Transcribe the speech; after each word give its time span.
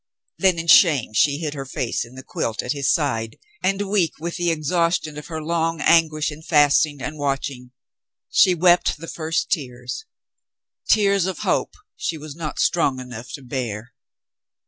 Then 0.39 0.57
in 0.57 0.65
shame 0.65 1.13
she 1.13 1.37
hid 1.37 1.53
her 1.53 1.67
face 1.67 2.03
in 2.03 2.15
the 2.15 2.23
quilt 2.23 2.63
at 2.63 2.71
his 2.71 2.91
side 2.91 3.37
and, 3.61 3.87
weak 3.87 4.13
with 4.19 4.35
the 4.37 4.49
exhaustion 4.49 5.15
of 5.15 5.27
her 5.27 5.43
long 5.43 5.79
an 5.79 6.09
guish 6.09 6.31
and 6.31 6.43
fasting 6.43 7.03
and 7.03 7.19
watching, 7.19 7.69
she 8.31 8.55
wept 8.55 8.97
the 8.97 9.07
first 9.07 9.51
tears— 9.51 10.05
tears 10.91 11.27
of 11.27 11.37
hope 11.45 11.75
she 11.95 12.17
was 12.17 12.35
not 12.35 12.57
strong 12.57 12.99
enough 12.99 13.31
to 13.33 13.43
bear. 13.43 13.93